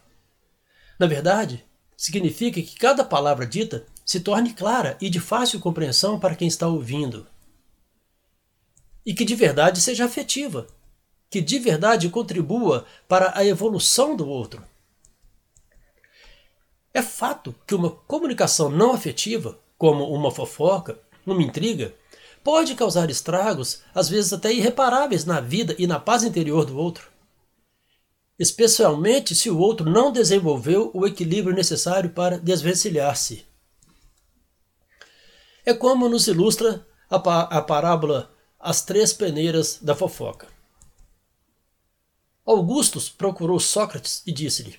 Na 0.98 1.06
verdade, 1.06 1.64
significa 1.96 2.60
que 2.60 2.74
cada 2.74 3.04
palavra 3.04 3.46
dita 3.46 3.86
se 4.04 4.20
torne 4.20 4.52
clara 4.52 4.96
e 5.00 5.08
de 5.08 5.20
fácil 5.20 5.60
compreensão 5.60 6.18
para 6.18 6.34
quem 6.34 6.48
está 6.48 6.66
ouvindo. 6.66 7.26
E 9.04 9.14
que 9.14 9.24
de 9.24 9.34
verdade 9.34 9.80
seja 9.80 10.04
afetiva, 10.04 10.66
que 11.30 11.40
de 11.40 11.58
verdade 11.58 12.08
contribua 12.08 12.84
para 13.08 13.36
a 13.36 13.44
evolução 13.44 14.14
do 14.14 14.28
outro. 14.28 14.62
É 16.94 17.00
fato 17.00 17.54
que 17.66 17.74
uma 17.74 17.90
comunicação 17.90 18.68
não 18.68 18.92
afetiva, 18.92 19.58
como 19.78 20.04
uma 20.12 20.30
fofoca, 20.30 20.98
uma 21.26 21.42
intriga, 21.42 21.94
pode 22.44 22.74
causar 22.74 23.08
estragos, 23.08 23.82
às 23.94 24.08
vezes 24.08 24.32
até 24.32 24.52
irreparáveis, 24.52 25.24
na 25.24 25.40
vida 25.40 25.74
e 25.78 25.86
na 25.86 25.98
paz 25.98 26.22
interior 26.22 26.66
do 26.66 26.76
outro. 26.76 27.10
Especialmente 28.38 29.34
se 29.34 29.48
o 29.48 29.58
outro 29.58 29.88
não 29.88 30.12
desenvolveu 30.12 30.90
o 30.92 31.06
equilíbrio 31.06 31.54
necessário 31.54 32.10
para 32.10 32.38
desvencilhar-se. 32.38 33.46
É 35.64 35.72
como 35.72 36.08
nos 36.08 36.26
ilustra 36.26 36.84
a, 37.08 37.16
a 37.16 37.62
parábola 37.62 38.32
As 38.58 38.84
Três 38.84 39.12
Peneiras 39.12 39.78
da 39.80 39.94
Fofoca. 39.94 40.48
Augustus 42.44 43.08
procurou 43.08 43.60
Sócrates 43.60 44.24
e 44.26 44.32
disse-lhe: 44.32 44.76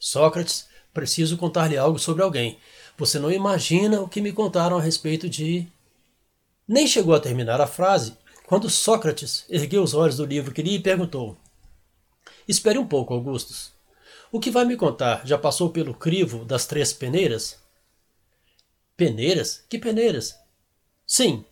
Sócrates, 0.00 0.66
preciso 0.94 1.36
contar-lhe 1.36 1.76
algo 1.76 1.98
sobre 1.98 2.22
alguém. 2.22 2.58
Você 2.96 3.18
não 3.18 3.30
imagina 3.30 4.00
o 4.00 4.08
que 4.08 4.22
me 4.22 4.32
contaram 4.32 4.78
a 4.78 4.80
respeito 4.80 5.28
de. 5.28 5.68
Nem 6.66 6.86
chegou 6.86 7.14
a 7.14 7.20
terminar 7.20 7.60
a 7.60 7.66
frase 7.66 8.16
quando 8.46 8.70
Sócrates 8.70 9.44
ergueu 9.50 9.82
os 9.82 9.92
olhos 9.92 10.16
do 10.16 10.24
livro 10.24 10.54
que 10.54 10.62
lia 10.62 10.76
e 10.76 10.82
perguntou: 10.82 11.36
Espere 12.48 12.78
um 12.78 12.86
pouco, 12.86 13.12
Augustus. 13.12 13.72
O 14.32 14.40
que 14.40 14.50
vai 14.50 14.64
me 14.64 14.76
contar 14.76 15.26
já 15.26 15.36
passou 15.36 15.68
pelo 15.68 15.92
crivo 15.92 16.46
das 16.46 16.64
três 16.64 16.94
peneiras? 16.94 17.58
Peneiras? 18.98 19.64
Que 19.68 19.78
peneiras? 19.78 20.36
Sim. 21.06 21.44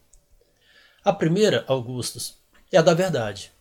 A 1.05 1.13
primeira, 1.13 1.65
Augustus, 1.69 2.35
é 2.73 2.77
a 2.77 2.83
da 2.83 2.93
verdade. 2.93 3.53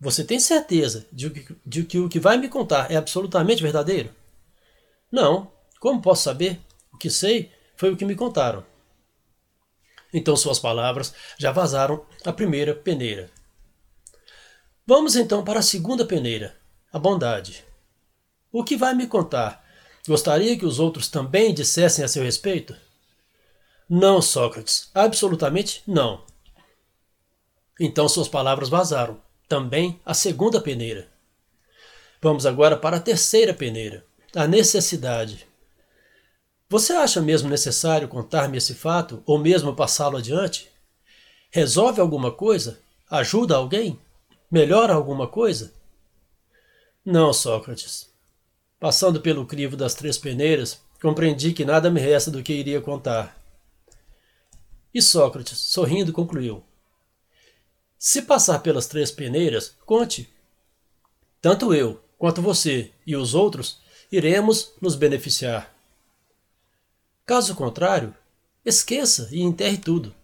Você 0.00 0.24
tem 0.24 0.40
certeza 0.40 1.06
de 1.12 1.28
que, 1.28 1.56
de 1.66 1.84
que 1.84 1.98
o 1.98 2.08
que 2.08 2.18
vai 2.18 2.38
me 2.38 2.48
contar 2.48 2.90
é 2.90 2.96
absolutamente 2.96 3.62
verdadeiro? 3.62 4.08
Não. 5.12 5.52
Como 5.78 6.00
posso 6.00 6.22
saber? 6.22 6.58
O 6.94 6.96
que 6.96 7.10
sei 7.10 7.52
foi 7.76 7.92
o 7.92 7.96
que 7.96 8.06
me 8.06 8.16
contaram. 8.16 8.64
Então 10.10 10.34
suas 10.34 10.58
palavras 10.58 11.14
já 11.38 11.52
vazaram 11.52 12.06
a 12.24 12.32
primeira 12.32 12.74
peneira. 12.74 13.30
Vamos 14.86 15.14
então 15.14 15.44
para 15.44 15.58
a 15.60 15.62
segunda 15.62 16.06
peneira, 16.06 16.56
a 16.90 16.98
bondade. 16.98 17.66
O 18.50 18.64
que 18.64 18.78
vai 18.78 18.94
me 18.94 19.06
contar? 19.06 19.62
Gostaria 20.08 20.58
que 20.58 20.64
os 20.64 20.78
outros 20.78 21.08
também 21.08 21.52
dissessem 21.52 22.02
a 22.02 22.08
seu 22.08 22.22
respeito? 22.22 22.74
Não, 23.88 24.22
Sócrates, 24.22 24.90
absolutamente 24.94 25.82
não. 25.86 26.24
Então 27.78 28.08
suas 28.08 28.28
palavras 28.28 28.68
vazaram, 28.68 29.20
também 29.48 30.00
a 30.04 30.14
segunda 30.14 30.60
peneira. 30.60 31.08
Vamos 32.22 32.46
agora 32.46 32.76
para 32.76 32.96
a 32.96 33.00
terceira 33.00 33.52
peneira, 33.52 34.06
a 34.34 34.46
necessidade. 34.46 35.46
Você 36.68 36.94
acha 36.94 37.20
mesmo 37.20 37.48
necessário 37.48 38.08
contar-me 38.08 38.56
esse 38.56 38.74
fato 38.74 39.22
ou 39.26 39.38
mesmo 39.38 39.76
passá-lo 39.76 40.16
adiante? 40.16 40.70
Resolve 41.50 42.00
alguma 42.00 42.32
coisa? 42.32 42.80
Ajuda 43.10 43.56
alguém? 43.56 43.98
Melhora 44.50 44.94
alguma 44.94 45.28
coisa? 45.28 45.74
Não, 47.04 47.32
Sócrates. 47.32 48.10
Passando 48.80 49.20
pelo 49.20 49.46
crivo 49.46 49.76
das 49.76 49.94
três 49.94 50.16
peneiras, 50.16 50.80
compreendi 51.02 51.52
que 51.52 51.64
nada 51.64 51.90
me 51.90 52.00
resta 52.00 52.30
do 52.30 52.42
que 52.42 52.54
iria 52.54 52.80
contar. 52.80 53.43
E 54.94 55.02
Sócrates, 55.02 55.58
sorrindo, 55.58 56.12
concluiu: 56.12 56.62
Se 57.98 58.22
passar 58.22 58.60
pelas 58.60 58.86
três 58.86 59.10
peneiras, 59.10 59.74
conte. 59.84 60.30
Tanto 61.42 61.74
eu, 61.74 62.00
quanto 62.16 62.40
você 62.40 62.92
e 63.04 63.16
os 63.16 63.34
outros 63.34 63.80
iremos 64.10 64.72
nos 64.80 64.94
beneficiar. 64.94 65.74
Caso 67.26 67.54
contrário, 67.54 68.14
esqueça 68.64 69.28
e 69.32 69.42
enterre 69.42 69.78
tudo. 69.78 70.14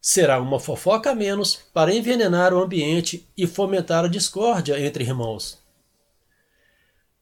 Será 0.00 0.40
uma 0.40 0.58
fofoca 0.58 1.10
a 1.10 1.14
menos 1.14 1.56
para 1.74 1.94
envenenar 1.94 2.54
o 2.54 2.62
ambiente 2.62 3.28
e 3.36 3.46
fomentar 3.46 4.04
a 4.04 4.08
discórdia 4.08 4.80
entre 4.80 5.04
irmãos. 5.04 5.58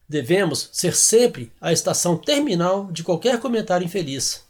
Devemos 0.09 0.69
ser 0.71 0.95
sempre 0.95 1.51
a 1.61 1.73
estação 1.73 2.17
terminal 2.17 2.93
de 2.93 3.03
qualquer 3.03 3.41
comentário 3.41 3.87
infeliz. 3.87 4.45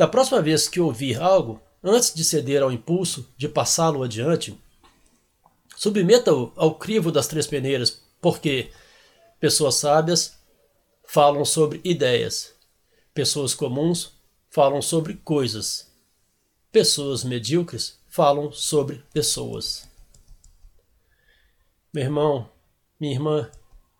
Da 0.00 0.08
próxima 0.08 0.40
vez 0.40 0.66
que 0.66 0.80
ouvir 0.80 1.20
algo, 1.20 1.60
antes 1.84 2.14
de 2.14 2.24
ceder 2.24 2.62
ao 2.62 2.72
impulso 2.72 3.30
de 3.36 3.46
passá-lo 3.46 4.02
adiante, 4.02 4.58
submeta-o 5.76 6.54
ao 6.56 6.76
crivo 6.76 7.12
das 7.12 7.28
três 7.28 7.46
peneiras, 7.46 8.02
porque 8.18 8.70
pessoas 9.38 9.74
sábias 9.74 10.38
falam 11.06 11.44
sobre 11.44 11.82
ideias, 11.84 12.54
pessoas 13.12 13.54
comuns 13.54 14.12
falam 14.48 14.80
sobre 14.80 15.16
coisas, 15.16 15.92
pessoas 16.72 17.22
medíocres 17.22 17.98
falam 18.08 18.50
sobre 18.50 19.04
pessoas. 19.12 19.86
Meu 21.92 22.04
irmão, 22.04 22.50
minha 22.98 23.12
irmã, 23.12 23.50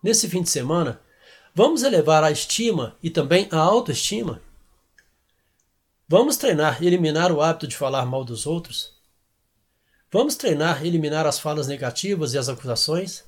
nesse 0.03 0.31
fim 0.31 0.41
de 0.41 0.49
semana, 0.49 0.99
vamos 1.55 1.83
elevar 1.83 2.25
a 2.25 2.31
estima 2.31 2.97
e 3.03 3.11
também 3.11 3.49
a 3.51 3.59
autoestima? 3.59 4.41
Vamos 6.13 6.37
treinar 6.37 6.83
eliminar 6.83 7.31
o 7.31 7.41
hábito 7.41 7.69
de 7.69 7.77
falar 7.77 8.05
mal 8.05 8.25
dos 8.25 8.45
outros? 8.45 8.93
Vamos 10.11 10.35
treinar 10.35 10.85
eliminar 10.85 11.25
as 11.25 11.39
falas 11.39 11.69
negativas 11.69 12.35
e 12.35 12.39
as 12.39 12.49
acusações? 12.49 13.23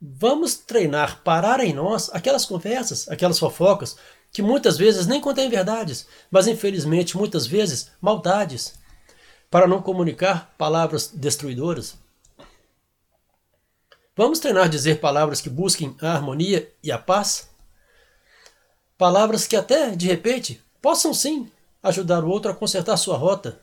Vamos 0.00 0.54
treinar 0.54 1.22
parar 1.22 1.60
em 1.60 1.74
nós 1.74 2.08
aquelas 2.14 2.46
conversas, 2.46 3.06
aquelas 3.10 3.38
fofocas 3.38 3.94
que 4.32 4.40
muitas 4.40 4.78
vezes 4.78 5.06
nem 5.06 5.20
contêm 5.20 5.50
verdades, 5.50 6.06
mas 6.30 6.46
infelizmente 6.46 7.14
muitas 7.14 7.46
vezes 7.46 7.90
maldades, 8.00 8.76
para 9.50 9.66
não 9.66 9.82
comunicar 9.82 10.54
palavras 10.56 11.08
destruidoras? 11.08 11.94
Vamos 14.16 14.38
treinar 14.38 14.70
dizer 14.70 14.98
palavras 14.98 15.42
que 15.42 15.50
busquem 15.50 15.94
a 16.00 16.14
harmonia 16.14 16.72
e 16.82 16.90
a 16.90 16.96
paz? 16.96 17.50
Palavras 18.96 19.46
que 19.46 19.56
até, 19.56 19.90
de 19.94 20.06
repente, 20.06 20.63
possam 20.84 21.14
sim 21.14 21.50
ajudar 21.82 22.22
o 22.22 22.28
outro 22.28 22.50
a 22.50 22.54
consertar 22.54 22.98
sua 22.98 23.16
rota, 23.16 23.58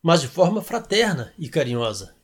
mas 0.00 0.20
de 0.20 0.28
forma 0.28 0.62
fraterna 0.62 1.34
e 1.36 1.48
carinhosa. 1.48 2.14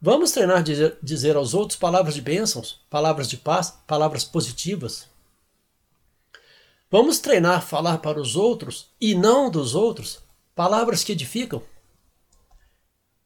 Vamos 0.00 0.30
treinar 0.30 0.62
dizer, 0.62 0.96
dizer 1.02 1.34
aos 1.34 1.52
outros 1.52 1.76
palavras 1.76 2.14
de 2.14 2.22
bênçãos, 2.22 2.80
palavras 2.88 3.28
de 3.28 3.36
paz, 3.36 3.76
palavras 3.88 4.22
positivas. 4.22 5.08
Vamos 6.88 7.18
treinar 7.18 7.60
falar 7.60 7.98
para 7.98 8.20
os 8.20 8.36
outros 8.36 8.92
e 9.00 9.12
não 9.12 9.50
dos 9.50 9.74
outros 9.74 10.20
palavras 10.54 11.02
que 11.02 11.10
edificam. 11.10 11.60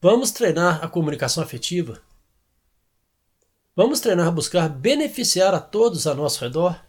Vamos 0.00 0.30
treinar 0.30 0.82
a 0.82 0.88
comunicação 0.88 1.44
afetiva. 1.44 2.00
Vamos 3.76 4.00
treinar 4.00 4.32
buscar 4.32 4.70
beneficiar 4.70 5.52
a 5.52 5.60
todos 5.60 6.06
a 6.06 6.14
nosso 6.14 6.40
redor. 6.42 6.82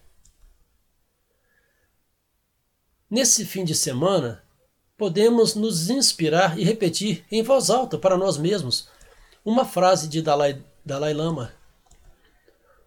Nesse 3.10 3.46
fim 3.46 3.64
de 3.64 3.76
semana, 3.76 4.44
podemos 4.98 5.54
nos 5.54 5.92
inspirar 5.92 6.58
e 6.58 6.64
repetir 6.64 7.24
em 7.32 7.44
voz 7.44 7.70
alta 7.70 8.00
para 8.00 8.18
nós 8.18 8.36
mesmos 8.36 8.88
uma 9.44 9.64
frase 9.64 10.08
de 10.08 10.24
Dalai, 10.24 10.60
Dalai 10.84 11.14
Lama. 11.14 11.54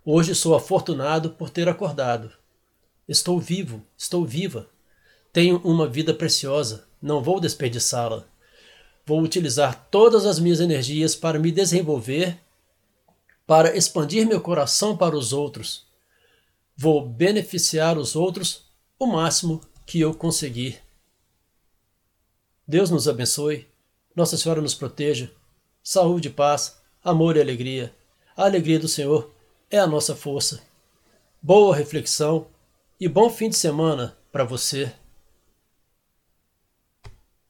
Hoje 0.05 0.35
sou 0.35 0.57
afortunado 0.57 1.31
por 1.31 1.51
ter 1.51 1.69
acordado. 1.69 2.33
Estou 3.07 3.39
vivo, 3.39 3.81
estou 3.97 4.25
viva. 4.25 4.69
Tenho 5.33 5.59
uma 5.59 5.87
vida 5.87 6.13
preciosa, 6.13 6.89
não 7.01 7.23
vou 7.23 7.39
desperdiçá-la. 7.39 8.25
Vou 9.07 9.23
utilizar 9.23 9.87
todas 9.89 10.27
as 10.27 10.41
minhas 10.41 10.59
energias 10.59 11.15
para 11.15 11.39
me 11.39 11.53
desenvolver, 11.53 12.41
para 13.47 13.77
expandir 13.77 14.27
meu 14.27 14.41
coração 14.41 14.97
para 14.97 15.17
os 15.17 15.33
outros. 15.33 15.87
Vou 16.77 17.09
beneficiar 17.09 17.97
os 17.97 18.17
outros 18.17 18.67
o 18.99 19.07
máximo 19.07 19.61
que 19.89 19.99
eu 20.01 20.13
conseguir. 20.13 20.83
Deus 22.67 22.91
nos 22.91 23.09
abençoe, 23.09 23.67
Nossa 24.15 24.37
Senhora 24.37 24.61
nos 24.61 24.75
proteja, 24.75 25.33
saúde, 25.83 26.29
paz, 26.29 26.79
amor 27.03 27.39
e 27.39 27.41
alegria. 27.41 27.95
A 28.37 28.45
alegria 28.45 28.79
do 28.79 28.87
Senhor 28.87 29.35
é 29.71 29.79
a 29.79 29.87
nossa 29.87 30.15
força. 30.15 30.63
Boa 31.41 31.75
reflexão 31.75 32.49
e 33.01 33.09
bom 33.09 33.31
fim 33.31 33.49
de 33.49 33.57
semana 33.57 34.15
para 34.31 34.45
você. 34.45 34.93